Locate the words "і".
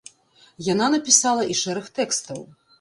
1.51-1.59